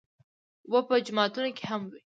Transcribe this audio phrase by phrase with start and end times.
[0.65, 1.97] اوبه په جوماتونو کې هم وي.